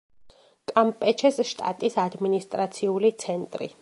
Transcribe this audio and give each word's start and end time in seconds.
კამპეჩეს 0.71 1.37
შტატის 1.49 1.99
ადმინისტრაციული 2.05 3.13
ცენტრი. 3.27 3.69